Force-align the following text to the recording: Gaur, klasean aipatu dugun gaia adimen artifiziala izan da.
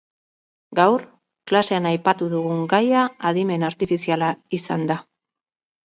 Gaur, 0.79 1.03
klasean 1.51 1.89
aipatu 1.91 2.31
dugun 2.33 2.65
gaia 2.73 3.05
adimen 3.33 3.71
artifiziala 3.71 4.35
izan 4.63 4.93
da. 4.93 5.03